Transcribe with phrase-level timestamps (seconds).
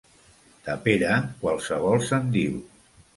[0.67, 2.57] De Pere, qualsevol se'n diu.